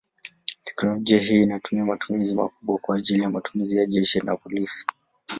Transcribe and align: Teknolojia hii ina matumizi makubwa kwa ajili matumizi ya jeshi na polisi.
Teknolojia 0.65 1.19
hii 1.19 1.41
ina 1.41 1.61
matumizi 1.85 2.35
makubwa 2.35 2.77
kwa 2.77 2.97
ajili 2.97 3.27
matumizi 3.27 3.77
ya 3.77 3.85
jeshi 3.85 4.19
na 4.19 4.35
polisi. 4.35 4.85